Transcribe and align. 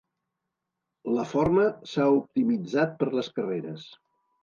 La 1.17 1.27
forma 1.35 1.67
s"ha 1.91 2.09
optimitzat 2.17 3.01
per 3.03 3.13
les 3.19 3.33
carreres. 3.41 3.91